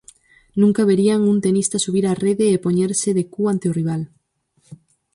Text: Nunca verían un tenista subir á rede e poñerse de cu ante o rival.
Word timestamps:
Nunca 0.55 0.83
verían 0.91 1.21
un 1.31 1.37
tenista 1.45 1.83
subir 1.85 2.05
á 2.11 2.13
rede 2.25 2.45
e 2.51 2.61
poñerse 2.65 3.09
de 3.17 3.23
cu 3.31 3.41
ante 3.53 3.65
o 3.71 3.75
rival. 3.79 4.01